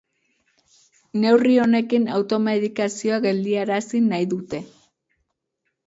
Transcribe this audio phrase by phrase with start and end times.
[1.25, 4.67] Neurri honekin automedikazioa geldiarazi nahi dute.